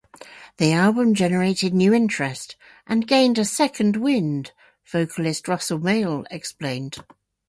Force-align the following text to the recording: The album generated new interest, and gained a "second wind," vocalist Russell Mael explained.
The 0.57 0.73
album 0.73 1.13
generated 1.13 1.75
new 1.75 1.93
interest, 1.93 2.55
and 2.87 3.07
gained 3.07 3.37
a 3.37 3.45
"second 3.45 3.97
wind," 3.97 4.51
vocalist 4.83 5.47
Russell 5.47 5.77
Mael 5.77 6.25
explained. 6.31 6.97